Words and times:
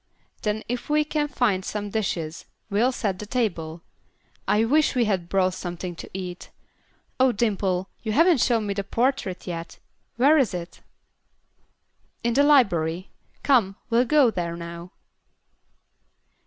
Then 0.41 0.63
if 0.67 0.89
we 0.89 1.03
can 1.05 1.27
find 1.27 1.63
some 1.63 1.91
dishes, 1.91 2.47
we'll 2.71 2.91
set 2.91 3.19
the 3.19 3.27
table. 3.27 3.83
I 4.47 4.65
wish 4.65 4.95
we 4.95 5.05
had 5.05 5.29
brought 5.29 5.53
something 5.53 5.95
to 5.97 6.09
eat. 6.11 6.49
Oh, 7.19 7.31
Dimple, 7.31 7.87
you 8.01 8.11
haven't 8.11 8.41
shown 8.41 8.65
me 8.65 8.73
the 8.73 8.83
portrait 8.83 9.45
yet; 9.45 9.77
where 10.15 10.39
is 10.39 10.55
it?" 10.55 10.81
"In 12.23 12.33
the 12.33 12.41
library. 12.41 13.11
Come, 13.43 13.75
we'll 13.91 14.05
go 14.05 14.31
there 14.31 14.57
now." 14.57 14.89